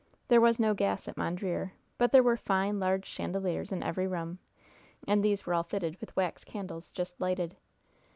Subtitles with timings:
[0.29, 4.39] There was no gas at Mondreer, but there were fine, large chandeliers in every room,
[5.07, 7.55] and these were all fitted with wax candles, just lighted.